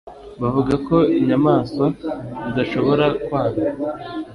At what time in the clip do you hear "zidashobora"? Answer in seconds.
2.45-3.05